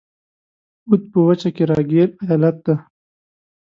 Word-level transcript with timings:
اَوَد 0.87 1.01
په 1.11 1.19
وچه 1.27 1.49
کې 1.55 1.63
را 1.69 1.79
ګیر 1.89 2.09
ایالت 2.29 2.57
شو. 2.65 2.75